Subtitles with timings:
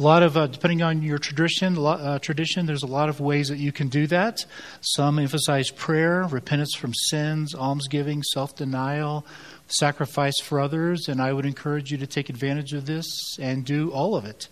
[0.00, 3.48] A lot of, uh, depending on your tradition, uh, tradition, there's a lot of ways
[3.48, 4.46] that you can do that.
[4.80, 9.26] Some emphasize prayer, repentance from sins, almsgiving, self denial,
[9.66, 13.90] sacrifice for others, and I would encourage you to take advantage of this and do
[13.90, 14.48] all of it.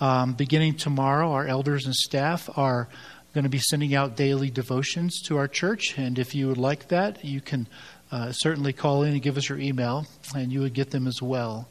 [0.00, 2.88] Um, beginning tomorrow, our elders and staff are
[3.32, 6.88] going to be sending out daily devotions to our church, and if you would like
[6.88, 7.68] that, you can
[8.10, 11.22] uh, certainly call in and give us your email, and you would get them as
[11.22, 11.68] well.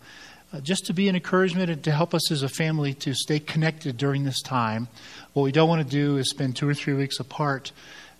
[0.52, 3.40] Uh, just to be an encouragement and to help us as a family to stay
[3.40, 4.88] connected during this time.
[5.34, 7.72] What we don't want to do is spend two or three weeks apart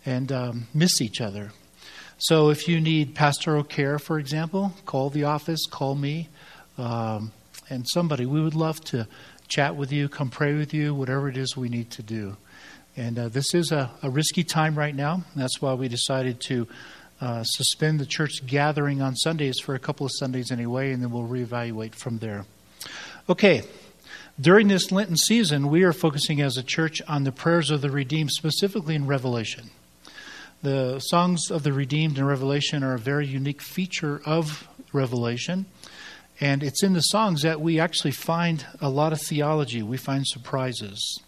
[0.06, 1.52] and um, miss each other.
[2.20, 6.30] So if you need pastoral care, for example, call the office, call me,
[6.78, 7.32] um,
[7.68, 8.28] and somebody.
[8.28, 9.08] We would love to
[9.48, 12.38] chat with you, come pray with you, whatever it is we need to do.
[12.96, 15.24] And uh, this is a, a, risky time right now.
[15.36, 16.68] That's why we decided to
[17.22, 21.12] uh, suspend the church gathering on Sundays for a couple of Sundays anyway, and then
[21.12, 22.46] we'll reevaluate from there.
[23.30, 23.64] Okay,
[24.40, 27.92] during this Lenten season, we are focusing as a church on the prayers of the
[27.92, 29.70] redeemed, specifically in Revelation.
[30.62, 35.66] The songs of the redeemed in Revelation are a very unique feature of Revelation.
[36.42, 39.84] And it's in the songs that we actually find a lot of theology.
[39.84, 41.20] We find surprises.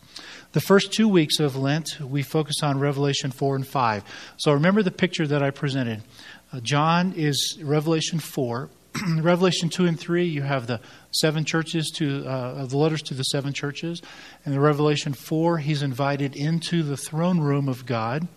[0.53, 4.03] The first two weeks of Lent, we focus on Revelation 4 and 5.
[4.35, 6.03] So remember the picture that I presented.
[6.51, 8.69] Uh, John is Revelation 4.
[9.21, 13.23] Revelation 2 and 3, you have the seven churches to uh, the letters to the
[13.23, 14.01] seven churches.
[14.43, 18.27] And in Revelation 4, he's invited into the throne room of God.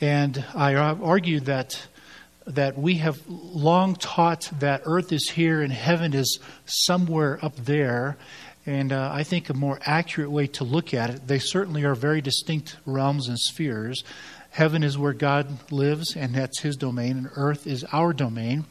[0.00, 1.86] And I argued that
[2.46, 8.16] that we have long taught that earth is here and heaven is somewhere up there.
[8.66, 11.94] And uh, I think a more accurate way to look at it, they certainly are
[11.94, 14.02] very distinct realms and spheres.
[14.50, 18.64] Heaven is where God lives, and that's his domain, and earth is our domain.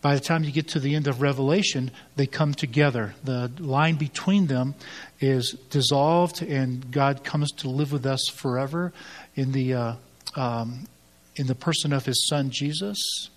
[0.00, 3.14] By the time you get to the end of Revelation, they come together.
[3.24, 4.74] The line between them
[5.18, 8.92] is dissolved, and God comes to live with us forever
[9.34, 9.94] in the uh,
[10.36, 10.86] um,
[11.36, 13.30] in the person of his son Jesus.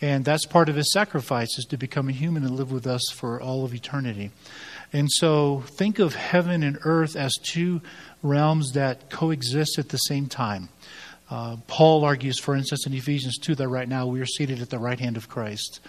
[0.00, 3.10] And that's part of his sacrifice is to become a human and live with us
[3.10, 4.30] for all of eternity.
[4.92, 7.80] And so think of heaven and earth as two
[8.22, 10.68] realms that coexist at the same time.
[11.28, 14.70] Uh, Paul argues, for instance, in Ephesians 2 that right now we are seated at
[14.70, 15.80] the right hand of Christ.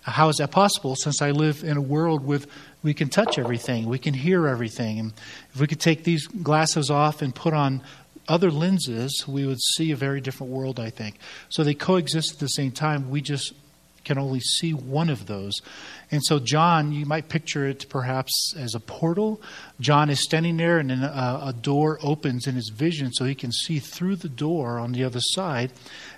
[0.00, 0.94] How is that possible?
[0.94, 2.46] Since I live in a world with
[2.82, 5.00] we can touch everything, we can hear everything.
[5.00, 5.12] And
[5.52, 7.82] if we could take these glasses off and put on
[8.28, 11.18] other lenses, we would see a very different world, I think.
[11.48, 13.10] So they coexist at the same time.
[13.10, 13.52] We just
[14.06, 15.60] can only see one of those.
[16.10, 19.42] And so, John, you might picture it perhaps as a portal.
[19.80, 23.34] John is standing there, and then a, a, door opens in his vision so he
[23.34, 25.72] can see through the door on the other side.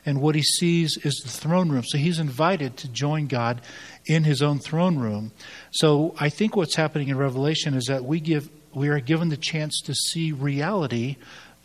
[0.04, 1.84] And what he sees is the throne room.
[1.84, 3.62] So, he's invited to join God
[4.06, 5.32] in his own throne room.
[5.71, 9.38] So, I think what's happening in Revelation is that we, give, we are given the
[9.38, 11.16] chance to see reality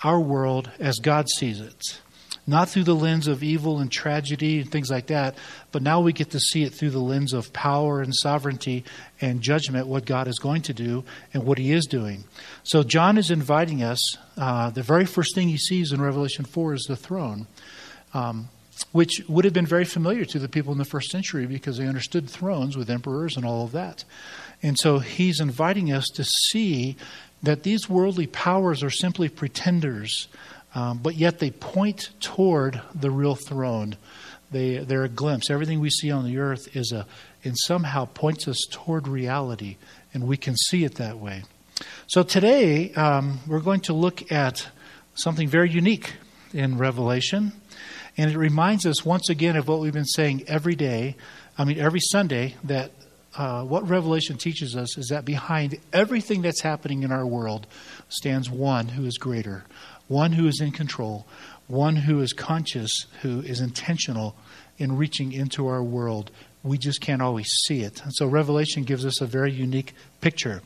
[0.02, 2.02] our world as God sees it.
[2.46, 5.36] Not through the lens of evil and tragedy and things like that,
[5.72, 8.84] but now we get to see it through the lens of power and sovereignty
[9.22, 12.26] and judgment, what God is going to do and what He is doing.
[12.64, 14.18] So, John is inviting us.
[14.36, 17.48] Uh, the very first thing he sees in Revelation 4 is the throne,
[18.14, 18.50] um,
[18.92, 21.88] which would have been very familiar to the people in the first century because they
[21.88, 24.04] understood thrones with emperors and all of that.
[24.62, 26.98] And so, he's inviting us to see
[27.44, 30.28] that these worldly powers are simply pretenders,
[30.76, 33.96] um, but yet they point toward the real throne.
[34.52, 35.50] They, they're a glimpse.
[35.50, 37.06] Everything we see on the earth is a,
[37.44, 39.78] and somehow points us toward reality,
[40.14, 41.44] and we can see it that way.
[42.08, 44.68] So today, um, we're going to look at
[45.16, 46.14] something very unique
[46.54, 47.52] in Revelation,
[48.18, 51.16] and it reminds us once again of what we've been saying every day,
[51.58, 52.92] I mean, every Sunday, that
[53.36, 57.66] uh, what Revelation teaches us is that behind everything that's happening in our world
[58.10, 59.66] stands one who is greater,
[60.14, 61.26] one who is in control,
[61.68, 64.36] one who is conscious, who is intentional
[64.78, 66.30] in reaching into our world.
[66.62, 68.04] We just can't always see it.
[68.04, 70.62] And so Revelation gives us a very unique picture.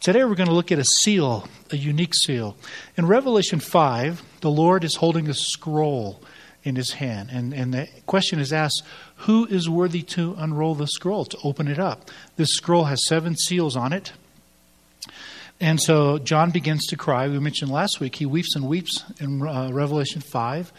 [0.00, 2.56] Today we're going to look at a seal, a unique seal.
[2.96, 6.22] In Revelation 5, the Lord is holding a scroll
[6.62, 7.30] in his hand.
[7.32, 8.82] And, and the question is asked
[9.16, 12.10] who is worthy to unroll the scroll, to open it up?
[12.36, 14.12] This scroll has seven seals on it.
[15.60, 17.28] And so John begins to cry.
[17.28, 20.72] We mentioned last week he weeps and weeps in uh, Revelation 5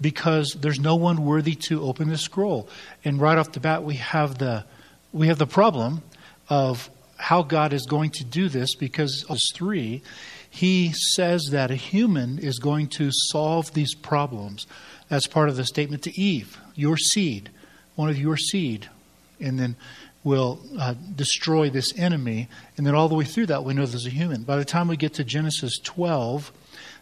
[0.00, 2.68] because there's no one worthy to open the scroll.
[3.04, 4.64] And right off the bat, we have the,
[5.12, 6.02] we have the problem
[6.50, 10.02] of how God is going to do this because of 3
[10.56, 14.66] he says that a human is going to solve these problems.
[15.10, 17.50] That's part of the statement to Eve your seed,
[17.94, 18.88] one of your seed.
[19.38, 19.76] And then
[20.26, 22.48] will uh, destroy this enemy.
[22.76, 24.42] And then all the way through that, we know there's a human.
[24.42, 26.50] By the time we get to Genesis 12,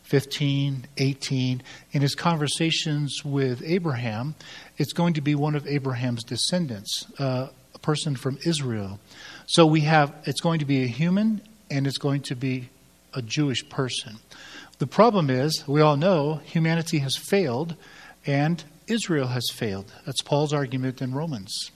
[0.03, 1.63] 15, 18,
[1.93, 4.35] in his conversations with Abraham,
[4.77, 9.01] it's going to be one of Abraham's descendants, uh, a person from Israel.
[9.47, 12.69] So we have, it's going to be a human and it's going to be
[13.15, 14.17] a Jewish person.
[14.81, 17.75] The problem is, we all know humanity has failed
[18.27, 19.95] and Israel has failed.
[20.05, 21.71] That's Paul's argument in Romans.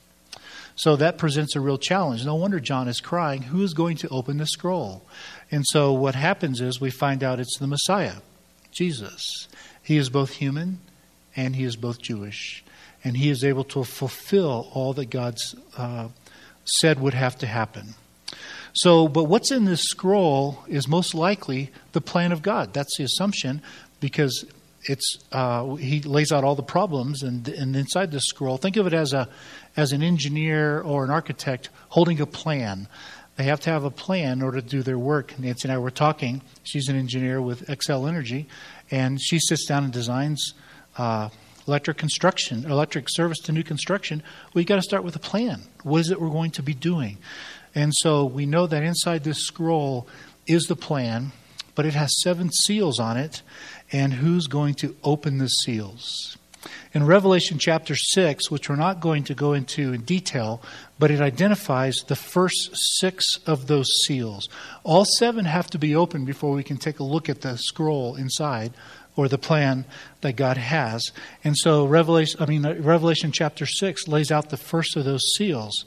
[0.79, 2.25] So that presents a real challenge.
[2.25, 5.03] No wonder John is crying, Who is going to open the scroll?
[5.51, 8.19] And so what happens is we find out it's the Messiah,
[8.71, 9.49] Jesus.
[9.83, 10.79] He is both human
[11.35, 12.63] and he is both Jewish.
[13.03, 16.09] And he is able to fulfill all that God's uh,
[16.65, 17.95] said would have to happen.
[18.73, 22.73] So, but what's in this scroll is most likely the plan of God.
[22.73, 23.63] That's the assumption
[23.99, 24.45] because
[24.85, 28.57] it's uh, he lays out all the problems and, and inside this scroll.
[28.57, 29.29] Think of it as a
[29.77, 32.89] as an engineer or an architect holding a plan.
[33.37, 35.39] They have to have a plan in order to do their work.
[35.39, 36.43] Nancy and I were talking.
[36.65, 38.49] She's an engineer with Xcel Energy,
[38.91, 40.55] and she sits down and designs
[40.97, 41.29] uh,
[41.69, 44.25] electric construction, electric service to new construction.
[44.55, 45.63] You got to start with a plan.
[45.85, 47.19] What is it we're going to be doing?
[47.75, 50.09] And so we know that inside this scroll
[50.47, 51.31] is the plan,
[51.79, 53.41] but it has seven seals on it.
[53.93, 56.37] And who's going to open the seals?
[56.93, 60.61] In Revelation chapter 6, which we're not going to go into in detail,
[60.99, 64.49] but it identifies the first six of those seals.
[64.83, 68.17] All seven have to be opened before we can take a look at the scroll
[68.17, 68.73] inside
[69.15, 69.85] or the plan
[70.23, 71.13] that God has.
[71.45, 75.85] And so Revelation I mean Revelation chapter 6 lays out the first of those seals.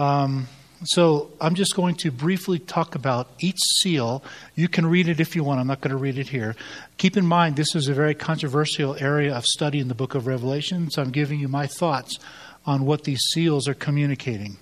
[0.00, 0.48] Um,
[0.84, 4.22] so I'm just going to briefly talk about each seal.
[4.54, 5.60] You can read it if you want.
[5.60, 6.56] I'm not going to read it here.
[6.98, 10.26] Keep in mind, this is a very controversial area of study in the book of
[10.26, 12.18] Revelation, so I'm giving you my thoughts
[12.64, 14.56] on what these seals are communicating.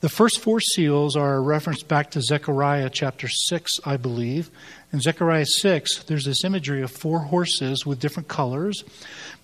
[0.00, 4.48] The first four seals are a reference back to Zechariah chapter 6, I believe.
[4.92, 8.84] In Zechariah 6, there's this imagery of four horses with different colors.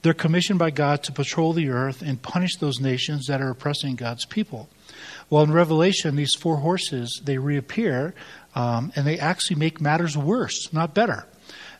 [0.02, 3.96] They're commissioned by God to patrol the earth and punish those nations that are oppressing
[3.96, 4.68] God's people.
[5.30, 8.14] Well, in Revelation, these four horses, they reappear
[8.54, 11.26] um, and they actually make matters worse, not better.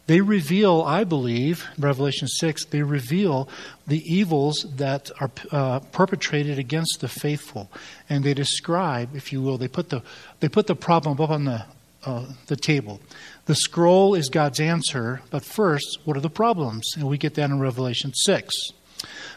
[0.07, 3.49] They reveal, I believe, Revelation 6, they reveal
[3.87, 7.71] the evils that are uh, perpetrated against the faithful.
[8.11, 10.03] And they describe, if you will, they put the,
[10.41, 11.65] they put the problem up on the,
[12.05, 13.01] uh, the table.
[13.47, 16.93] The scroll is God's answer, but first, what are the problems?
[16.97, 18.55] And we get that in Revelation 6.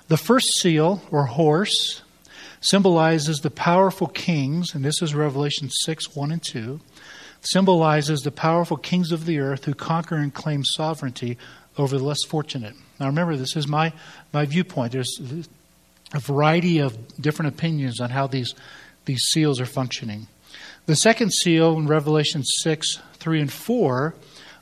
[0.10, 2.02] The first seal, or horse,
[2.70, 6.80] symbolizes the powerful kings, and this is Revelation 6 1 and 2,
[7.42, 11.38] symbolizes the powerful kings of the earth who conquer and claim sovereignty
[11.78, 12.74] over the less fortunate.
[13.00, 13.94] Now remember, this is my,
[14.34, 14.92] my viewpoint.
[14.92, 15.20] There's
[16.14, 18.54] a variety of different opinions on how these,
[19.06, 20.28] these seals are functioning.
[20.88, 24.16] The second seal in Revelation 6 3 and 4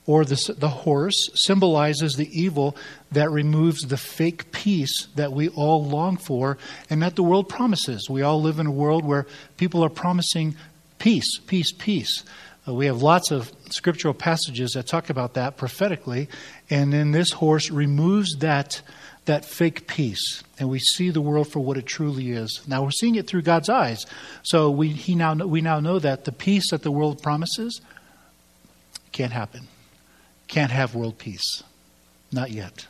[0.07, 2.75] or the, the horse symbolizes the evil
[3.11, 6.57] that removes the fake peace that we all long for
[6.89, 8.09] and that the world promises.
[8.09, 9.25] We all live in a world where
[9.57, 10.55] people are promising
[10.99, 12.23] peace, peace, peace.
[12.67, 16.29] Uh, we have lots of scriptural passages that talk about that prophetically,
[16.69, 18.81] and then this horse removes that
[19.25, 22.61] that fake peace, and we see the world for what it truly is.
[22.67, 24.05] Now we're seeing it through God's eyes,
[24.43, 27.81] so we he now we now know that the peace that the world promises
[29.11, 29.67] can't happen
[30.47, 31.63] can't have world peace.
[32.31, 32.87] Not yet.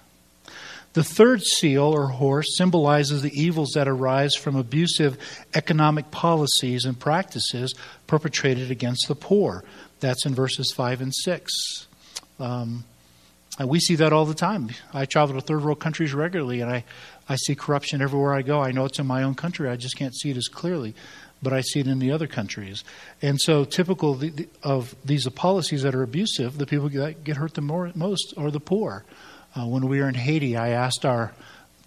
[0.93, 5.17] The third seal, or horse, symbolizes the evils that arise from abusive
[5.53, 7.75] economic policies and practices
[8.07, 9.65] perpetrated against the poor.
[9.99, 11.87] That's in verses 5 and 6.
[12.39, 12.85] Um,
[13.59, 14.69] and we see that all the time.
[14.93, 16.85] I travel to third world countries regularly, and I,
[17.27, 18.61] I see corruption everywhere I go.
[18.61, 20.95] I know it's in my own country, I just can't see it as clearly
[21.41, 22.83] but I see it in the other countries.
[23.21, 24.19] And so, typical
[24.63, 28.51] of these policies that are abusive, the people that get hurt the more, most are
[28.51, 29.05] the poor.
[29.55, 31.33] Uh, when we were in Haiti, I asked our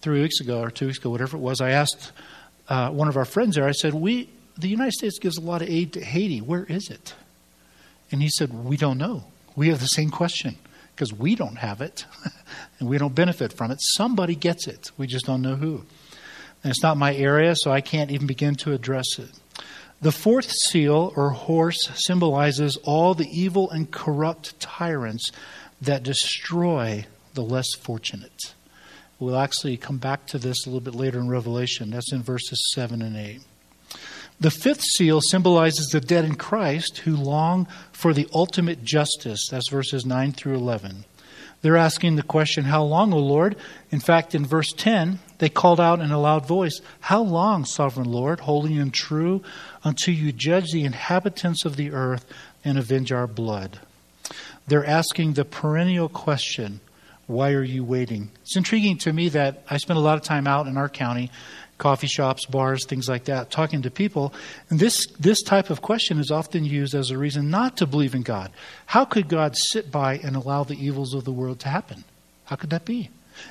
[0.01, 2.11] three weeks ago or two weeks ago, whatever it was, I asked
[2.67, 3.67] uh, one of our friends there.
[3.67, 6.39] I said, "We, the United States gives a lot of aid to Haiti.
[6.39, 7.13] Where is it?"
[8.11, 9.25] And he said, "We don't know.
[9.55, 10.57] We have the same question."
[10.95, 12.03] Because we don't have it
[12.79, 13.77] and we don't benefit from it.
[13.79, 14.91] Somebody gets it.
[14.97, 15.85] We just don't know who.
[16.63, 19.29] And it's not my area, so I can't even begin to address it.
[20.01, 25.31] The fourth seal, or horse, symbolizes all the evil and corrupt tyrants
[25.81, 28.53] that destroy the less fortunate.
[29.19, 31.89] We'll actually come back to this a little bit later in Revelation.
[31.89, 33.41] That's in verses 7 and 8.
[34.39, 39.49] The fifth seal symbolizes the dead in Christ who long for the ultimate justice.
[39.51, 41.03] That's verses 9 through 11.
[41.61, 43.55] They're asking the question, How long, O Lord?
[43.91, 48.09] In fact, in verse 10, they called out in a loud voice, How long, sovereign
[48.09, 49.43] Lord, holy and true,
[49.83, 52.25] until you judge the inhabitants of the earth
[52.63, 53.79] and avenge our blood?
[54.67, 56.79] They're asking the perennial question,
[57.27, 58.31] Why are you waiting?
[58.43, 61.29] It's intriguing to me that I spend a lot of time out in our county
[61.79, 64.33] coffee shops, bars, things like that, talking to people.
[64.69, 68.13] And this, this type of question is often used as a reason not to believe
[68.13, 68.51] in God.
[68.85, 72.03] How could God sit by and allow the evils of the world to happen?
[72.45, 73.09] How could that be?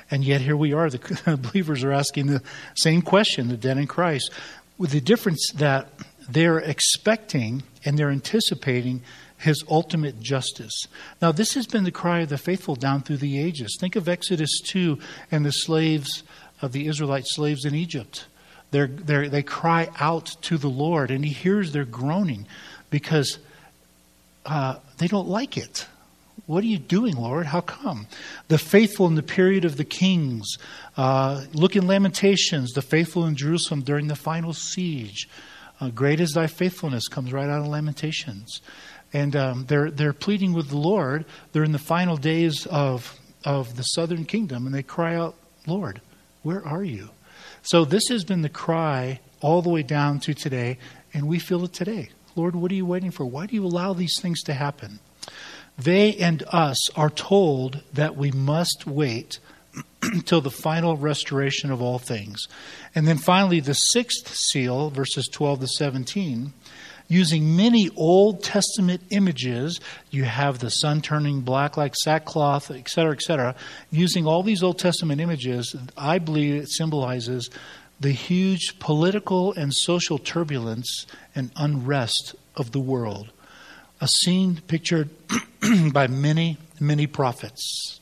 [0.09, 2.41] And yet here we are, the believers are asking the
[2.75, 4.31] same question, the dead in Christ,
[4.77, 5.89] with the difference that
[6.29, 9.01] they're expecting and they're anticipating
[9.39, 10.87] his ultimate justice.
[11.21, 13.77] Now, this has been the cry of the faithful down through the ages.
[13.79, 14.99] Think of Exodus 2
[15.31, 16.23] and the slaves
[16.61, 18.25] of the Israelite slaves in Egypt.
[18.71, 22.45] They're, they're, they cry out to the Lord, and He hears their groaning
[22.89, 23.39] because
[24.45, 25.87] uh, they don't like it.
[26.45, 27.45] What are you doing, Lord?
[27.45, 28.07] How come?
[28.47, 30.57] The faithful in the period of the kings.
[30.97, 35.29] Uh, look in Lamentations, the faithful in Jerusalem during the final siege.
[35.79, 38.61] Uh, Great is thy faithfulness comes right out of Lamentations.
[39.13, 41.25] And um, they're, they're pleading with the Lord.
[41.51, 45.35] They're in the final days of, of the southern kingdom, and they cry out,
[45.67, 46.01] Lord,
[46.43, 47.09] where are you?
[47.61, 50.77] So this has been the cry all the way down to today,
[51.13, 52.09] and we feel it today.
[52.35, 53.25] Lord, what are you waiting for?
[53.25, 54.99] Why do you allow these things to happen?
[55.77, 59.39] They and us are told that we must wait
[60.01, 62.47] until the final restoration of all things.
[62.95, 66.53] And then finally, the sixth seal, verses 12 to 17,
[67.09, 69.81] using many Old Testament images.
[70.11, 73.55] You have the sun turning black like sackcloth, etc., etc.
[73.91, 77.49] Using all these Old Testament images, I believe it symbolizes
[77.99, 83.31] the huge political and social turbulence and unrest of the world.
[83.99, 85.09] A scene pictured
[85.91, 87.99] by many, many prophets.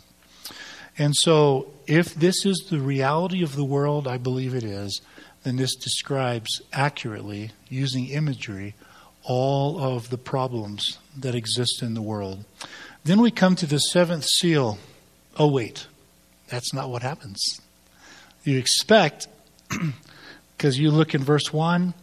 [1.00, 5.02] And so, if this is the reality of the world, I believe it is,
[5.44, 8.76] then this describes accurately, using imagery,
[9.28, 12.46] all of the problems that exist in the world.
[13.04, 14.80] Then we come to the seventh seal.
[15.38, 15.86] Oh, wait,
[16.48, 17.60] that's not what happens.
[18.44, 19.28] You expect,
[20.58, 21.94] because you look in verse 1,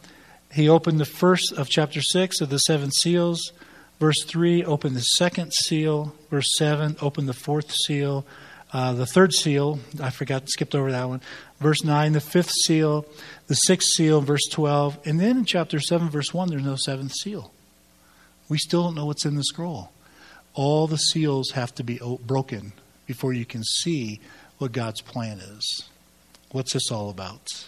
[0.53, 3.51] he opened the first of chapter 6 of the seven seals.
[3.99, 6.15] Verse 3 opened the second seal.
[6.29, 8.25] Verse 7 opened the fourth seal.
[8.71, 11.21] Uh, the third seal, I forgot, skipped over that one.
[11.59, 13.05] Verse 9, the fifth seal
[13.47, 14.99] the sixth seal, verse 12.
[15.05, 17.51] And then in chapter 7, verse 1, there's no seventh seal.
[18.49, 19.91] We still don't know what's in the scroll.
[20.53, 22.73] All the seals have to be broken
[23.05, 24.21] before you can see
[24.57, 25.83] what God's plan is.
[26.51, 27.65] What's this all about?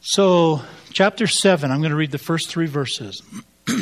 [0.00, 0.60] So,
[0.92, 3.22] chapter 7, I'm going to read the first three verses.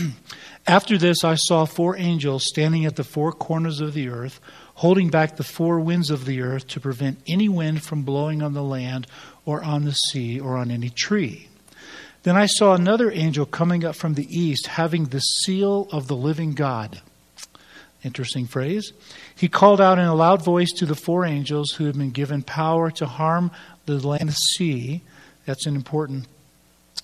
[0.67, 4.41] After this, I saw four angels standing at the four corners of the earth,
[4.77, 8.55] holding back the four winds of the earth to prevent any wind from blowing on
[8.55, 9.07] the land
[9.45, 11.49] or on the sea or on any tree.
[12.23, 16.17] Then I saw another angel coming up from the east, having the seal of the
[16.17, 17.03] living God.
[18.03, 18.93] Interesting phrase.
[19.35, 22.43] He called out in a loud voice to the four angels who had been given
[22.43, 23.51] power to harm
[23.87, 25.03] the land and the sea.
[25.47, 26.27] That's an important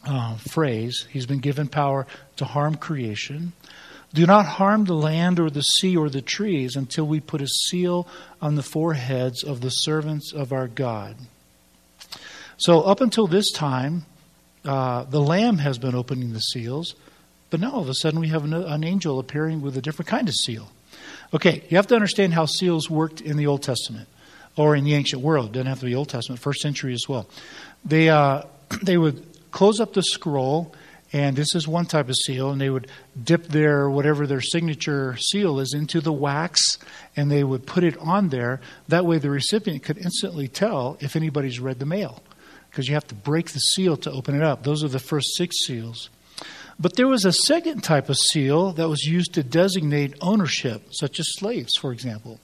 [0.07, 1.07] uh, phrase.
[1.11, 2.07] He's been given power
[2.37, 3.53] to harm creation.
[4.13, 7.47] Do not harm the land or the sea or the trees until we put a
[7.47, 8.09] seal
[8.41, 11.17] on the foreheads of the servants of our God.
[12.61, 14.05] So, up until this time,
[14.67, 16.95] uh, the Lamb has been opening the seals,
[17.49, 20.11] but now all of a sudden we have an, an angel appearing with a different
[20.11, 20.71] kind of seal.
[21.33, 24.09] Okay, you have to understand how seals worked in the Old Testament
[24.57, 25.47] or in the ancient world.
[25.47, 27.27] It doesn't have to be Old Testament, first century as well.
[27.83, 28.43] They, uh,
[28.83, 30.75] they would close up the scroll,
[31.15, 32.89] and this is one type of seal, and they would
[33.25, 36.77] dip their whatever their signature seal is into the wax,
[37.17, 38.61] and they would put it on there.
[38.89, 42.23] That way, the recipient could instantly tell if anybody's read the mail
[42.71, 44.63] because you have to break the seal to open it up.
[44.63, 46.09] Those are the first six seals.
[46.79, 51.21] But there was a second type of seal that was used to designate ownership, such
[51.21, 52.41] as slaves, for example.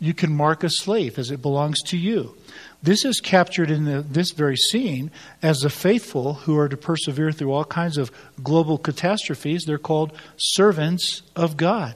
[0.00, 2.34] You can mark a slave as it belongs to you.
[2.82, 5.10] This is captured in the, this very scene
[5.42, 8.10] as the faithful who are to persevere through all kinds of
[8.42, 9.64] global catastrophes.
[9.64, 11.94] They're called servants of God.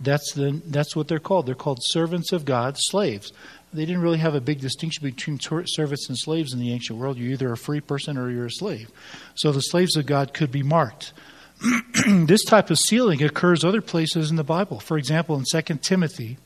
[0.00, 1.46] That's, the, that's what they're called.
[1.46, 3.32] They're called servants of God, slaves
[3.72, 7.18] they didn't really have a big distinction between servants and slaves in the ancient world.
[7.18, 8.90] You're either a free person or you're a slave.
[9.34, 11.12] So the slaves of God could be marked.
[12.06, 14.80] this type of sealing occurs other places in the Bible.
[14.80, 16.38] For example, in 2 Timothy,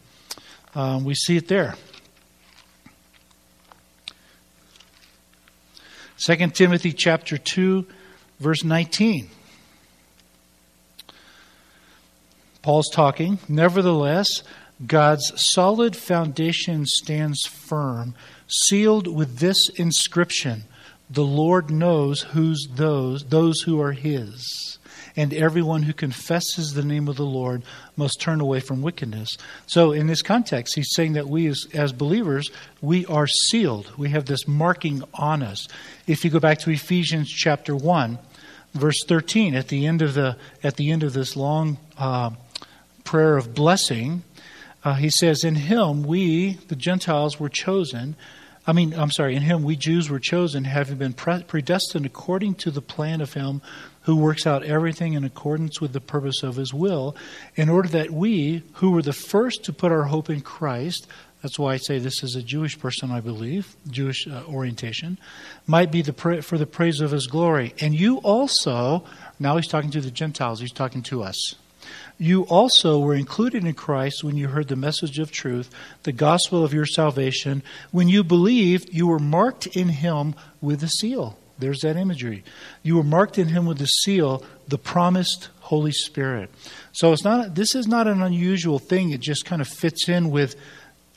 [0.75, 1.76] um, we see it there.
[6.19, 7.87] 2 Timothy chapter 2,
[8.41, 9.29] verse 19.
[12.62, 13.38] Paul's talking.
[13.49, 14.45] Nevertheless,
[14.87, 18.15] God's solid foundation stands firm,
[18.47, 20.65] sealed with this inscription
[21.11, 24.79] The Lord knows who's those, those who are his.
[25.15, 27.62] And everyone who confesses the name of the Lord
[27.97, 29.37] must turn away from wickedness.
[29.67, 33.93] So, in this context, he's saying that we, as, as believers, we are sealed.
[33.99, 35.69] We have this marking on us.
[36.07, 38.19] If you go back to Ephesians chapter 1,
[38.73, 42.31] verse 13, at the end of, the, at the end of this long uh,
[43.05, 44.23] prayer of blessing,
[44.85, 48.17] uh, he says, In him we, the Gentiles, were chosen.
[48.67, 52.71] I mean, I'm sorry, in him we Jews were chosen, having been predestined according to
[52.71, 53.61] the plan of him
[54.03, 57.17] who works out everything in accordance with the purpose of his will,
[57.55, 61.07] in order that we, who were the first to put our hope in Christ,
[61.43, 65.19] that's why I say this is a Jewish person, I believe, Jewish uh, orientation,
[65.67, 67.75] might be the pra- for the praise of his glory.
[67.81, 69.05] And you also,
[69.41, 71.57] now he's talking to the Gentiles, he's talking to us.
[72.19, 75.71] You also were included in Christ when you heard the message of truth,
[76.05, 77.62] the gospel of your salvation.
[77.91, 81.39] When you believed, you were marked in him with a seal.
[81.59, 82.45] There's that imagery.
[82.83, 86.51] You were marked in him with the seal, the promised Holy Spirit.
[86.93, 89.11] So it's not this is not an unusual thing.
[89.11, 90.57] It just kind of fits in with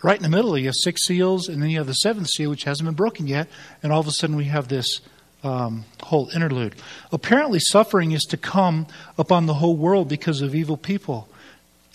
[0.03, 0.57] right in the middle.
[0.57, 3.27] You have six seals, and then you have the seventh seal, which hasn't been broken
[3.27, 3.47] yet,
[3.81, 5.01] and all of a sudden we have this
[5.45, 6.75] um, whole interlude.
[7.11, 8.87] Apparently, suffering is to come
[9.17, 11.29] upon the whole world because of evil people.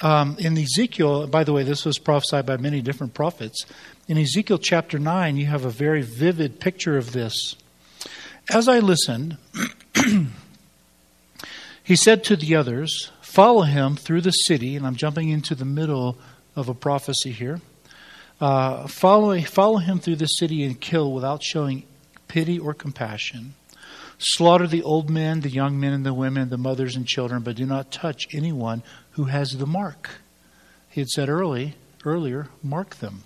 [0.03, 3.67] Um, in Ezekiel, by the way, this was prophesied by many different prophets.
[4.09, 7.57] In Ezekiel chapter 9, you have a very vivid picture of this.
[8.51, 9.37] As I listened,
[11.85, 15.65] he said to the others, Follow him through the city, and I'm jumping into the
[15.65, 16.19] middle
[16.57, 17.61] of a prophecy here.
[18.41, 21.85] Uh, follow, follow him through the city and kill without showing
[22.31, 23.55] pity or compassion.
[24.19, 27.57] Slaughter the old men, the young men, and the women, the mothers and children, but
[27.57, 30.11] do not touch anyone who has the mark.
[30.89, 33.25] He had said early, earlier, mark them.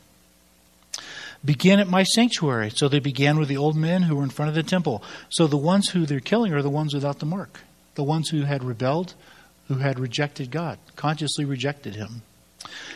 [1.44, 2.70] Begin at my sanctuary.
[2.70, 5.02] So they began with the old men who were in front of the temple.
[5.28, 7.60] So the ones who they're killing are the ones without the mark,
[7.96, 9.12] the ones who had rebelled,
[9.68, 12.22] who had rejected God, consciously rejected Him.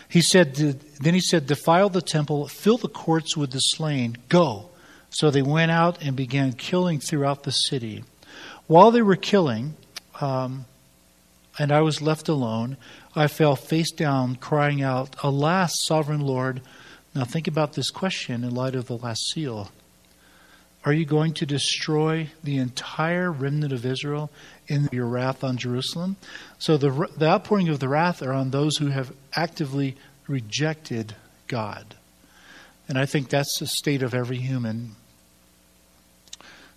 [0.08, 4.70] He said, then he said, defile the temple, fill the courts with the slain, go.
[5.10, 8.04] So they went out and began killing throughout the city.
[8.66, 9.74] While they were killing,
[10.20, 10.66] um,
[11.58, 12.76] and I was left alone,
[13.16, 16.60] I fell face down, crying out, Alas, sovereign Lord!
[17.14, 19.72] Now think about this question in light of the last seal.
[20.84, 24.30] Are you going to destroy the entire remnant of Israel
[24.68, 26.16] in your wrath on Jerusalem?
[26.58, 29.96] So the, the outpouring of the wrath are on those who have actively
[30.28, 31.16] rejected
[31.48, 31.96] God.
[32.88, 34.96] And I think that's the state of every human.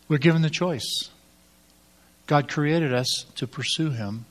[0.07, 1.09] We're given the choice.
[2.27, 4.25] God created us to pursue Him,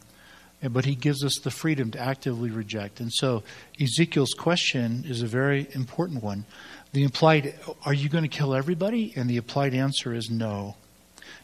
[0.62, 3.00] but He gives us the freedom to actively reject.
[3.00, 3.42] And so
[3.80, 6.44] Ezekiel's question is a very important one.
[6.92, 9.12] The implied, are you going to kill everybody?
[9.16, 10.76] And the applied answer is no.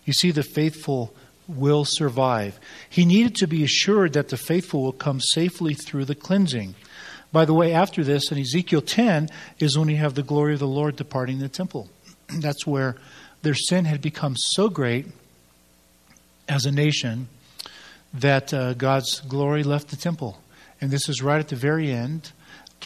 [0.05, 1.15] You see, the faithful
[1.49, 2.59] will survive.
[2.91, 6.75] He needed to be assured that the faithful will come safely through the cleansing.
[7.37, 10.59] By the way, after this, in Ezekiel 10, is when you have the glory of
[10.59, 11.91] the Lord departing the temple.
[12.41, 12.97] That's where
[13.43, 15.05] their sin had become so great
[16.49, 17.29] as a nation
[18.15, 20.41] that uh, God's glory left the temple.
[20.81, 22.33] And this is right at the very end.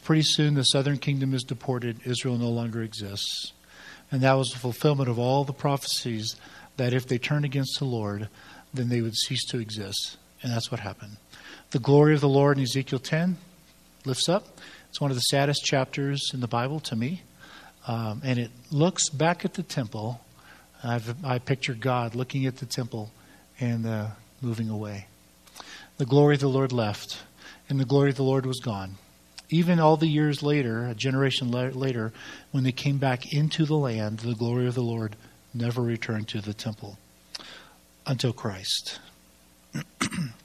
[0.03, 2.01] Pretty soon, the southern kingdom is deported.
[2.05, 3.53] Israel no longer exists.
[4.11, 6.35] And that was the fulfillment of all the prophecies
[6.77, 8.29] that if they turned against the Lord,
[8.75, 10.17] then they would cease to exist.
[10.43, 11.19] And that's what happened.
[11.71, 13.37] The glory of the Lord in Ezekiel 10
[14.05, 14.59] lifts up.
[14.89, 17.23] It's one of the saddest chapters in the Bible to me.
[17.87, 20.21] Um, and it looks back at the temple.
[20.83, 23.11] I've, I picture God looking at the temple
[23.59, 24.09] and uh,
[24.41, 25.07] moving away.
[25.99, 27.19] The glory of the Lord left,
[27.69, 28.97] and the glory of the Lord was gone.
[29.51, 32.13] Even all the years later, a generation later,
[32.53, 35.17] when they came back into the land, the glory of the Lord
[35.53, 36.99] never returned to the temple
[38.07, 39.01] until Christ.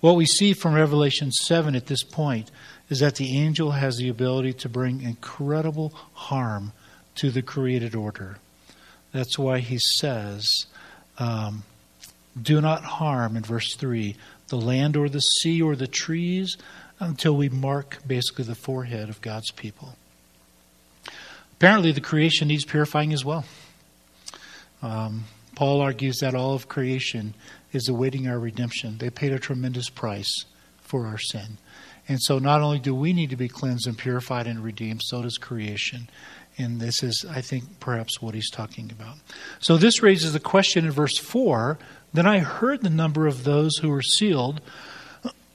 [0.00, 2.50] what we see from Revelation 7 at this point
[2.88, 6.72] is that the angel has the ability to bring incredible harm
[7.16, 8.38] to the created order.
[9.12, 10.66] That's why he says,
[11.18, 11.64] um,
[12.40, 14.16] Do not harm, in verse 3,
[14.48, 16.56] the land or the sea or the trees
[17.00, 19.96] until we mark basically the forehead of God's people.
[21.52, 23.44] Apparently, the creation needs purifying as well.
[24.80, 25.24] Um,
[25.56, 27.34] Paul argues that all of creation
[27.72, 28.98] is awaiting our redemption.
[28.98, 30.44] They paid a tremendous price
[30.80, 31.58] for our sin.
[32.08, 35.20] And so not only do we need to be cleansed and purified and redeemed, so
[35.22, 36.08] does creation.
[36.56, 39.16] And this is, I think, perhaps what he's talking about.
[39.60, 41.78] So this raises the question in verse 4
[42.14, 44.62] Then I heard the number of those who were sealed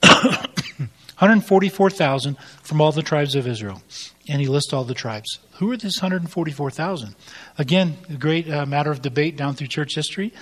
[0.00, 3.82] 144,000 from all the tribes of Israel.
[4.28, 5.40] And he lists all the tribes.
[5.54, 7.14] Who are this 144,000?
[7.58, 10.32] Again, a great uh, matter of debate down through church history.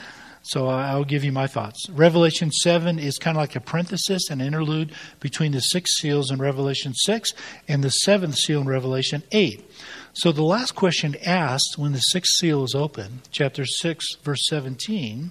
[0.43, 1.89] So I'll give you my thoughts.
[1.89, 6.41] Revelation 7 is kind of like a parenthesis, an interlude between the six seals in
[6.41, 7.31] Revelation 6
[7.69, 9.65] and the seventh seal in Revelation 8.
[10.15, 15.31] So the last question asked when the sixth seal is open, chapter 6, verse 17,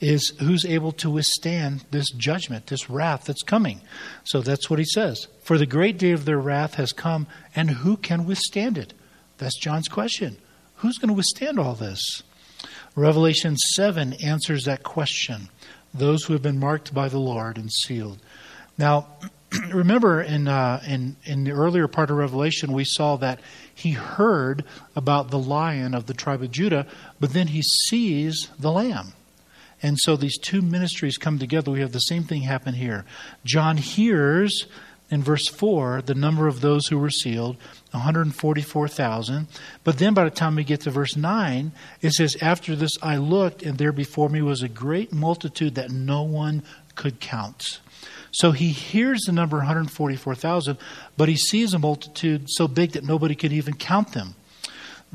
[0.00, 3.80] is who's able to withstand this judgment, this wrath that's coming.
[4.24, 5.28] So that's what he says.
[5.42, 8.94] For the great day of their wrath has come, and who can withstand it?
[9.38, 10.38] That's John's question.
[10.76, 12.22] Who's going to withstand all this?
[12.96, 15.48] Revelation 7 answers that question
[15.94, 18.18] those who have been marked by the Lord and sealed.
[18.76, 19.08] Now,
[19.72, 23.40] remember in, uh, in, in the earlier part of Revelation, we saw that
[23.74, 26.86] he heard about the lion of the tribe of Judah,
[27.20, 29.12] but then he sees the lamb.
[29.82, 31.70] And so these two ministries come together.
[31.70, 33.04] We have the same thing happen here.
[33.44, 34.66] John hears
[35.10, 37.56] in verse 4 the number of those who were sealed
[37.92, 39.46] 144,000.
[39.84, 43.16] But then by the time we get to verse 9, it says, After this I
[43.16, 46.62] looked, and there before me was a great multitude that no one
[46.94, 47.80] could count.
[48.30, 50.76] So he hears the number 144,000,
[51.16, 54.34] but he sees a multitude so big that nobody could even count them.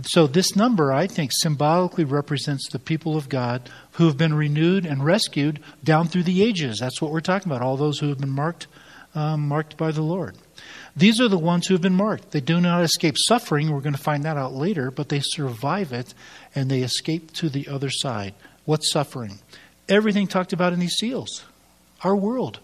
[0.01, 4.88] So, this number, I think, symbolically represents the people of God who have been renewed
[4.88, 6.79] and rescued down through the ages.
[6.79, 8.65] That's what we're talking about, all those who have been marked,
[9.15, 10.38] um, marked by the Lord.
[10.95, 12.32] These are the ones who have been marked.
[12.32, 13.71] They do not escape suffering.
[13.71, 16.13] We're going to find that out later, but they survive it
[16.54, 18.36] and they escape to the other side.
[18.65, 19.39] What's suffering?
[19.89, 21.43] Everything talked about in these seals.
[22.04, 22.60] Our world.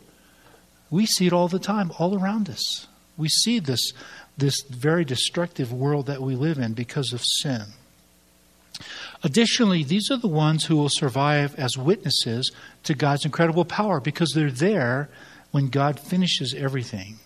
[0.92, 2.88] We see it all the time, all around us.
[3.18, 3.94] We see this
[4.40, 7.66] this very destructive world that we live in because of sin.
[9.22, 12.52] Additionally, these are the ones who will survive as witnesses
[12.84, 15.10] to God's incredible power because they're there
[15.52, 17.20] when God finishes everything.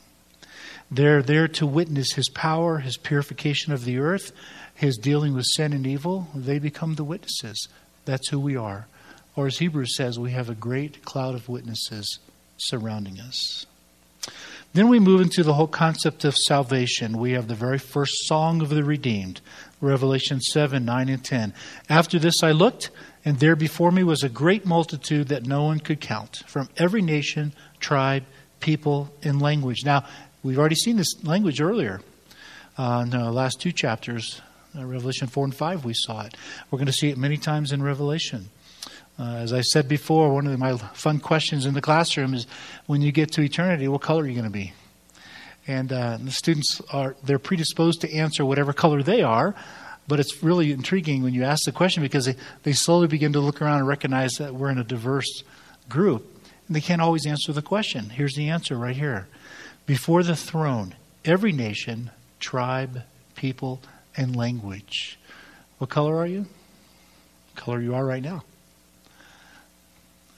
[0.89, 4.31] They're there to witness His power, His purification of the earth,
[4.75, 6.27] His dealing with sin and evil.
[6.35, 7.67] They become the witnesses.
[8.05, 8.87] That's who we are.
[9.35, 12.19] Or as Hebrews says, we have a great cloud of witnesses
[12.57, 13.65] surrounding us.
[14.73, 17.17] Then we move into the whole concept of salvation.
[17.17, 19.39] We have the very first song of the redeemed,
[19.81, 21.53] Revelation 7, 9, and 10.
[21.89, 22.89] After this I looked,
[23.23, 27.01] and there before me was a great multitude that no one could count, from every
[27.01, 28.23] nation, tribe,
[28.59, 29.85] people, and language.
[29.85, 30.05] Now,
[30.41, 32.01] we've already seen this language earlier.
[32.77, 34.41] Uh, in the last two chapters,
[34.75, 36.35] uh, Revelation 4 and 5, we saw it.
[36.71, 38.49] We're going to see it many times in Revelation.
[39.19, 42.47] Uh, as I said before, one of my fun questions in the classroom is
[42.87, 44.73] when you get to eternity, what color are you going to be?
[45.67, 49.53] And uh, the students are they're predisposed to answer whatever color they are,
[50.07, 53.39] but it's really intriguing when you ask the question because they, they slowly begin to
[53.39, 55.43] look around and recognize that we're in a diverse
[55.87, 56.32] group.
[56.69, 58.09] They can't always answer the question.
[58.09, 59.27] Here's the answer right here.
[59.85, 60.95] Before the throne,
[61.25, 63.03] every nation, tribe,
[63.35, 63.81] people,
[64.15, 65.19] and language.
[65.77, 66.45] What color are you?
[67.55, 68.43] Color you are right now.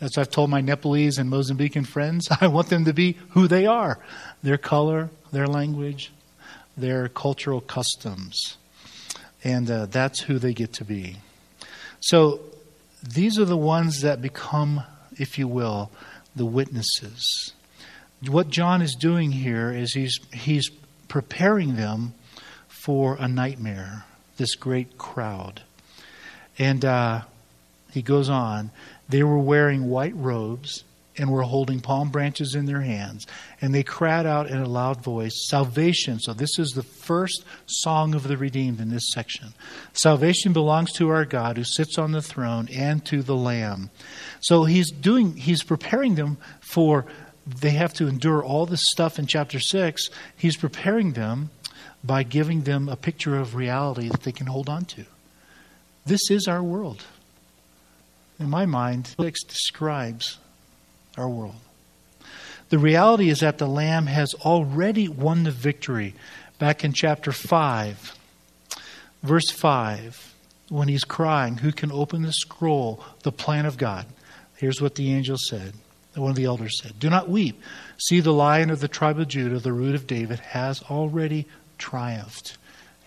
[0.01, 3.65] As I've told my Nepalese and Mozambican friends, I want them to be who they
[3.65, 3.99] are
[4.43, 6.11] their color, their language,
[6.77, 8.57] their cultural customs.
[9.43, 11.17] And uh, that's who they get to be.
[11.99, 12.41] So
[13.01, 14.83] these are the ones that become,
[15.17, 15.91] if you will,
[16.35, 17.53] the witnesses.
[18.27, 20.69] What John is doing here is he's, he's
[21.07, 22.13] preparing them
[22.67, 24.05] for a nightmare,
[24.37, 25.61] this great crowd.
[26.57, 27.21] And uh,
[27.91, 28.71] he goes on
[29.07, 30.83] they were wearing white robes
[31.17, 33.25] and were holding palm branches in their hands.
[33.61, 36.19] And they cried out in a loud voice, Salvation.
[36.19, 39.53] So, this is the first song of the redeemed in this section.
[39.93, 43.89] Salvation belongs to our God who sits on the throne and to the Lamb.
[44.39, 47.05] So, he's doing, he's preparing them for,
[47.45, 50.09] they have to endure all this stuff in chapter 6.
[50.35, 51.49] He's preparing them
[52.03, 55.05] by giving them a picture of reality that they can hold on to.
[56.05, 57.03] This is our world
[58.39, 60.37] in my mind, six describes
[61.17, 61.55] our world.
[62.69, 66.15] The reality is that the Lamb has already won the victory.
[66.57, 68.17] Back in chapter 5,
[69.21, 70.33] verse 5,
[70.69, 74.05] when he's crying, Who can open the scroll, the plan of God?
[74.55, 75.73] Here's what the angel said.
[76.15, 77.61] One of the elders said, Do not weep.
[77.97, 81.45] See, the lion of the tribe of Judah, the root of David, has already
[81.77, 82.57] triumphed.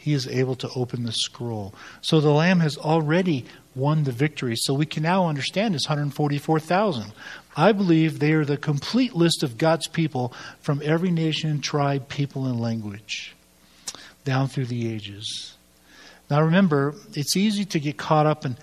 [0.09, 1.75] He is able to open the scroll.
[2.01, 3.45] So the Lamb has already
[3.75, 4.55] won the victory.
[4.57, 7.13] So we can now understand this 144,000.
[7.59, 12.47] I believe they are the complete list of God's people from every nation, tribe, people,
[12.47, 13.35] and language
[14.25, 15.59] down through the ages.
[16.31, 18.57] Now remember, it's easy to get caught up in,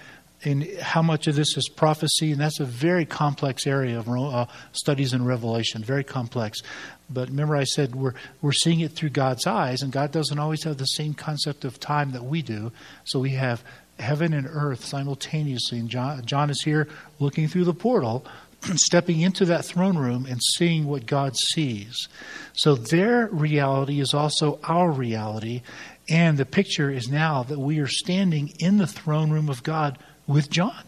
[0.46, 4.48] and how much of this is prophecy, and that's a very complex area of uh,
[4.72, 6.64] studies in Revelation, very complex.
[7.10, 10.64] But remember, I said we're we're seeing it through God's eyes, and God doesn't always
[10.64, 12.72] have the same concept of time that we do.
[13.04, 13.64] So we have
[14.00, 16.88] heaven and earth simultaneously, and John, John is here
[17.20, 18.26] looking through the portal,
[18.76, 22.08] stepping into that throne room and seeing what God sees.
[22.54, 25.62] So their reality is also our reality,
[26.10, 29.98] and the picture is now that we are standing in the throne room of God
[30.28, 30.84] with John.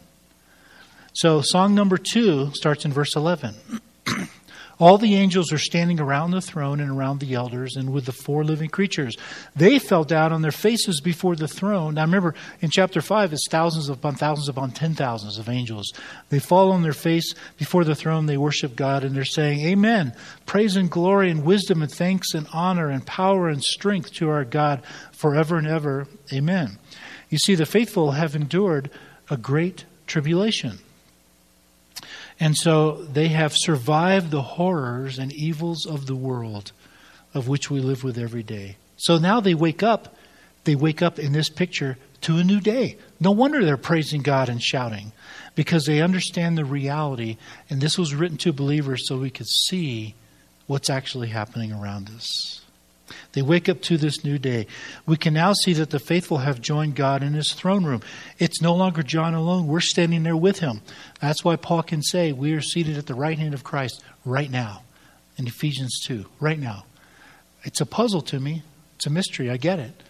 [1.13, 3.55] So, song number two starts in verse 11.
[4.79, 8.11] All the angels are standing around the throne and around the elders and with the
[8.11, 9.17] four living creatures.
[9.55, 11.95] They fell down on their faces before the throne.
[11.95, 15.91] Now remember, in chapter 5, it's thousands upon thousands upon ten thousands of angels.
[16.29, 18.27] They fall on their face before the throne.
[18.27, 20.13] They worship God and they're saying, Amen.
[20.45, 24.45] Praise and glory and wisdom and thanks and honor and power and strength to our
[24.45, 26.07] God forever and ever.
[26.31, 26.77] Amen.
[27.29, 28.91] You see, the faithful have endured
[29.29, 30.79] a great tribulation.
[32.39, 36.71] And so they have survived the horrors and evils of the world
[37.33, 38.77] of which we live with every day.
[38.97, 40.15] So now they wake up,
[40.63, 42.97] they wake up in this picture to a new day.
[43.19, 45.11] No wonder they're praising God and shouting
[45.55, 47.37] because they understand the reality.
[47.69, 50.15] And this was written to believers so we could see
[50.65, 52.61] what's actually happening around us.
[53.33, 54.67] They wake up to this new day.
[55.05, 58.01] We can now see that the faithful have joined God in his throne room.
[58.39, 59.67] It's no longer John alone.
[59.67, 60.81] We're standing there with him.
[61.21, 64.49] That's why Paul can say we are seated at the right hand of Christ right
[64.49, 64.83] now
[65.37, 66.85] in Ephesians 2, right now.
[67.63, 68.63] It's a puzzle to me.
[68.95, 69.49] It's a mystery.
[69.49, 70.03] I get it.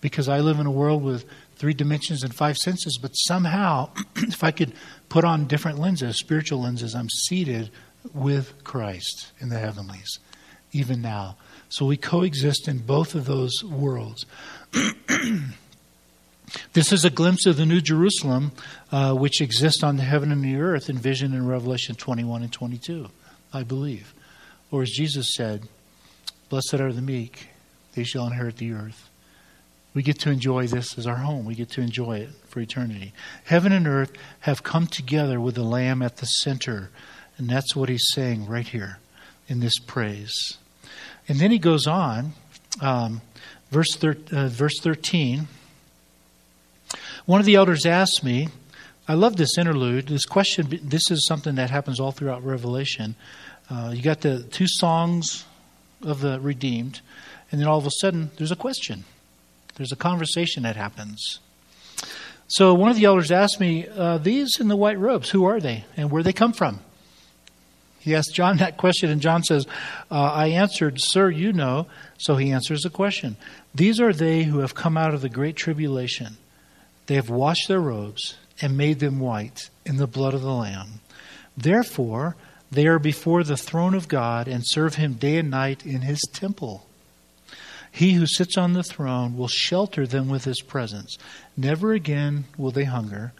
[0.00, 1.24] Because I live in a world with
[1.56, 4.72] three dimensions and five senses, but somehow, if I could
[5.08, 7.70] put on different lenses, spiritual lenses, I'm seated
[8.12, 10.18] with Christ in the heavenlies,
[10.72, 11.36] even now.
[11.72, 14.26] So we coexist in both of those worlds.
[16.74, 18.52] this is a glimpse of the New Jerusalem,
[18.90, 23.08] uh, which exists on the heaven and the earth envisioned in Revelation 21 and 22,
[23.54, 24.12] I believe.
[24.70, 25.66] Or as Jesus said,
[26.50, 27.46] Blessed are the meek,
[27.94, 29.08] they shall inherit the earth.
[29.94, 31.46] We get to enjoy this as our home.
[31.46, 33.14] We get to enjoy it for eternity.
[33.44, 36.90] Heaven and earth have come together with the Lamb at the center.
[37.38, 38.98] And that's what he's saying right here
[39.48, 40.58] in this praise.
[41.28, 42.32] And then he goes on,
[42.80, 43.20] um,
[43.70, 45.48] verse, thir- uh, verse 13.
[47.26, 48.48] One of the elders asked me,
[49.08, 50.08] I love this interlude.
[50.08, 53.14] This question, this is something that happens all throughout Revelation.
[53.70, 55.44] Uh, you got the two songs
[56.02, 57.00] of the redeemed,
[57.50, 59.04] and then all of a sudden there's a question.
[59.76, 61.40] There's a conversation that happens.
[62.48, 65.60] So one of the elders asked me, uh, These in the white robes, who are
[65.60, 66.80] they and where they come from?
[68.02, 69.64] He asked John that question, and John says,
[70.10, 71.86] uh, I answered, Sir, you know.
[72.18, 73.36] So he answers the question.
[73.72, 76.36] These are they who have come out of the great tribulation.
[77.06, 81.00] They have washed their robes and made them white in the blood of the Lamb.
[81.56, 82.34] Therefore,
[82.72, 86.22] they are before the throne of God and serve him day and night in his
[86.32, 86.84] temple.
[87.92, 91.18] He who sits on the throne will shelter them with his presence.
[91.56, 93.32] Never again will they hunger,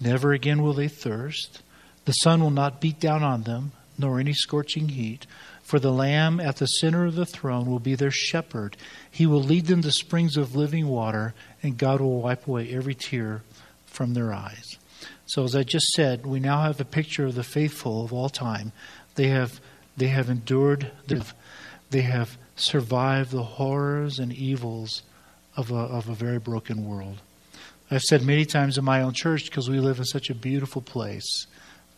[0.00, 1.60] never again will they thirst.
[2.06, 5.26] The sun will not beat down on them nor any scorching heat.
[5.62, 8.76] For the Lamb at the center of the throne will be their shepherd.
[9.10, 12.94] He will lead them to springs of living water, and God will wipe away every
[12.94, 13.42] tear
[13.84, 14.78] from their eyes.
[15.26, 18.30] So, as I just said, we now have a picture of the faithful of all
[18.30, 18.72] time.
[19.16, 19.60] They have,
[19.96, 20.90] they have endured,
[21.90, 25.02] they have survived the horrors and evils
[25.54, 27.20] of a, of a very broken world.
[27.90, 30.82] I've said many times in my own church, because we live in such a beautiful
[30.82, 31.46] place,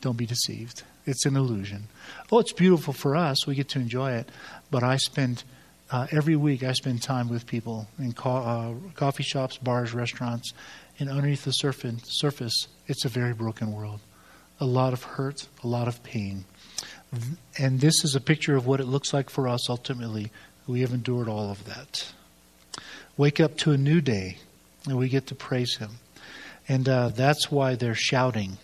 [0.00, 0.82] don't be deceived.
[1.06, 1.84] It's an illusion.
[2.30, 3.46] Oh, it's beautiful for us.
[3.46, 4.28] We get to enjoy it.
[4.70, 5.44] But I spend
[5.90, 6.62] uh, every week.
[6.62, 10.52] I spend time with people in co- uh, coffee shops, bars, restaurants,
[10.98, 14.00] and underneath the surface, it's a very broken world.
[14.60, 16.44] A lot of hurt, a lot of pain.
[17.58, 20.30] And this is a picture of what it looks like for us ultimately.
[20.66, 22.12] We have endured all of that.
[23.16, 24.36] Wake up to a new day,
[24.86, 25.92] and we get to praise Him.
[26.68, 28.58] And uh, that's why they're shouting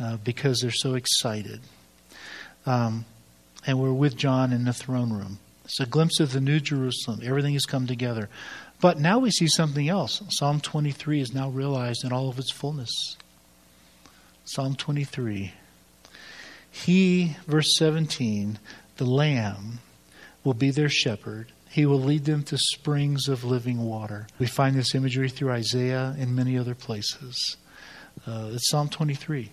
[0.00, 1.60] uh, because they're so excited.
[2.66, 3.04] Um,
[3.66, 5.38] and we're with John in the throne room.
[5.64, 7.20] It's a glimpse of the New Jerusalem.
[7.22, 8.28] Everything has come together.
[8.80, 10.22] But now we see something else.
[10.30, 13.16] Psalm 23 is now realized in all of its fullness.
[14.44, 15.52] Psalm 23.
[16.70, 18.58] He, verse 17,
[18.96, 19.80] the Lamb,
[20.44, 21.52] will be their shepherd.
[21.70, 24.26] He will lead them to springs of living water.
[24.38, 27.56] We find this imagery through Isaiah and many other places.
[28.26, 29.50] Uh, it's Psalm 23.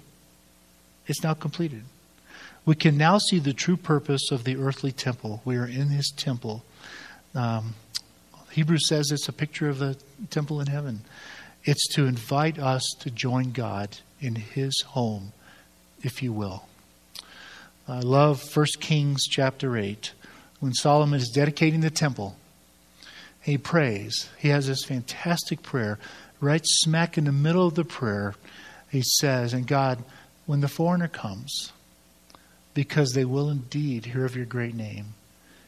[1.07, 1.83] It's now completed.
[2.65, 5.41] We can now see the true purpose of the earthly temple.
[5.45, 6.63] We are in his temple.
[7.35, 7.75] Um,
[8.51, 9.97] Hebrews says it's a picture of the
[10.29, 11.01] temple in heaven.
[11.65, 15.33] It's to invite us to join God in His home,
[16.03, 16.65] if you will.
[17.87, 20.13] I love 1 Kings chapter 8
[20.59, 22.37] when Solomon is dedicating the temple.
[23.41, 24.29] He prays.
[24.39, 25.99] He has this fantastic prayer.
[26.39, 28.35] Right smack in the middle of the prayer,
[28.89, 30.03] he says, And God,
[30.45, 31.71] when the foreigner comes,
[32.73, 35.13] because they will indeed hear of your great name,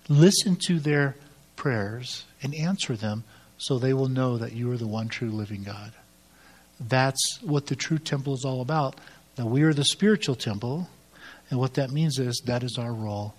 [0.10, 1.16] listen to their
[1.56, 3.24] prayers and answer them
[3.58, 5.92] so they will know that you are the one true living God.
[6.80, 8.96] That's what the true temple is all about.
[9.36, 10.90] That we are the spiritual temple,
[11.50, 13.34] and what that means is that is our role.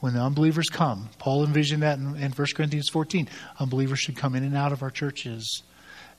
[0.00, 3.28] When the unbelievers come, Paul envisioned that in, in 1 Corinthians 14.
[3.60, 5.62] Unbelievers should come in and out of our churches.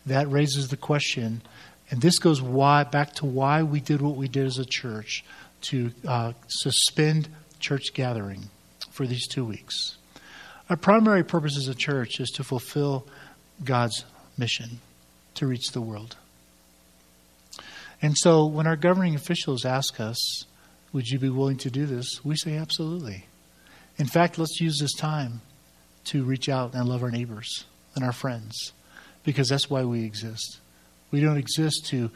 [0.06, 1.42] That raises the question,
[1.94, 5.24] and this goes why back to why we did what we did as a church
[5.62, 7.30] to uh, suspend
[7.60, 8.50] church gathering
[8.90, 9.96] for these two weeks.
[10.72, 13.06] Our primary purpose as a church is to fulfill
[13.64, 14.06] God's
[14.40, 14.80] mission
[15.36, 16.16] to reach the world.
[18.02, 20.46] And so when our governing officials ask us,
[20.94, 22.26] would you be willing to do this?
[22.26, 23.28] We say absolutely.
[23.98, 25.42] In fact, let's use this time
[26.06, 28.74] to reach out and love our neighbors and our friends
[29.24, 30.60] because that's why we exist.
[31.14, 32.10] We don't exist to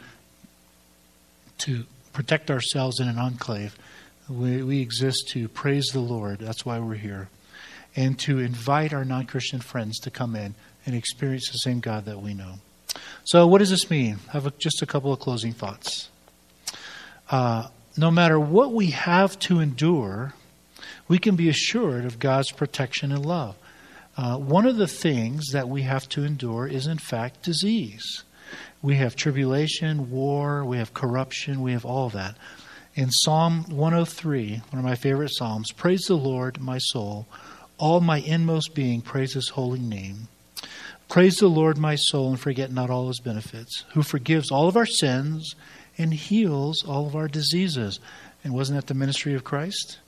[1.58, 3.78] to protect ourselves in an enclave.
[4.28, 6.40] We, we exist to praise the Lord.
[6.40, 7.28] That's why we're here.
[7.94, 12.06] And to invite our non Christian friends to come in and experience the same God
[12.06, 12.54] that we know.
[13.22, 14.18] So, what does this mean?
[14.30, 16.08] I have a, just a couple of closing thoughts.
[17.30, 20.34] Uh, no matter what we have to endure,
[21.06, 23.54] we can be assured of God's protection and love.
[24.16, 28.24] Uh, one of the things that we have to endure is, in fact, disease.
[28.82, 32.36] We have tribulation, war, we have corruption, we have all of that.
[32.94, 37.26] In Psalm 103, one of my favorite Psalms, praise the Lord, my soul.
[37.78, 40.28] All my inmost being, praise his holy name.
[41.08, 44.76] Praise the Lord, my soul, and forget not all his benefits, who forgives all of
[44.76, 45.54] our sins
[45.96, 47.98] and heals all of our diseases.
[48.44, 49.98] And wasn't that the ministry of Christ?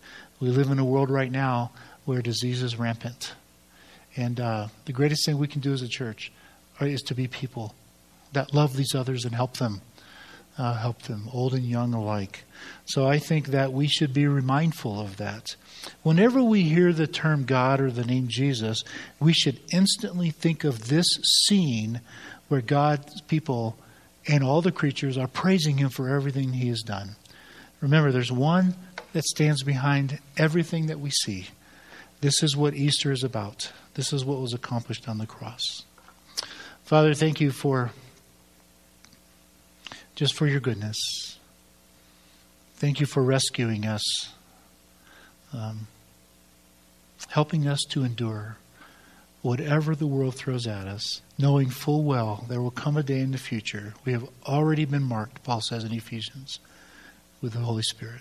[0.40, 1.72] We live in a world right now
[2.04, 3.34] where disease is rampant.
[4.16, 6.32] And uh, the greatest thing we can do as a church
[6.80, 7.74] is to be people
[8.32, 9.80] that love these others and help them,
[10.58, 12.44] uh, help them, old and young alike.
[12.84, 15.56] So I think that we should be mindful of that.
[16.02, 18.84] Whenever we hear the term God or the name Jesus,
[19.18, 21.06] we should instantly think of this
[21.46, 22.00] scene
[22.48, 23.76] where God's people
[24.26, 27.16] and all the creatures are praising Him for everything He has done.
[27.80, 28.74] Remember, there's one
[29.12, 31.48] that stands behind everything that we see.
[32.20, 33.72] This is what Easter is about.
[33.94, 35.84] This is what was accomplished on the cross.
[36.84, 37.92] Father, thank you for
[40.20, 41.38] just for your goodness.
[42.74, 44.28] Thank you for rescuing us
[45.54, 45.86] um,
[47.28, 48.58] helping us to endure
[49.40, 53.32] whatever the world throws at us, knowing full well there will come a day in
[53.32, 53.94] the future.
[54.04, 56.58] We have already been marked, Paul says in Ephesians,
[57.40, 58.20] with the Holy Spirit,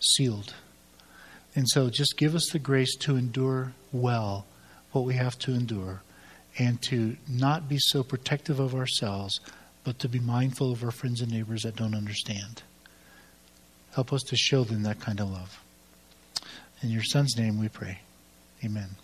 [0.00, 0.52] sealed.
[1.56, 4.44] And so just give us the grace to endure well
[4.92, 6.02] what we have to endure
[6.58, 9.40] and to not be so protective of ourselves,
[9.84, 12.62] but to be mindful of our friends and neighbors that don't understand.
[13.94, 15.60] Help us to show them that kind of love.
[16.82, 18.00] In your Son's name we pray.
[18.64, 18.96] Amen.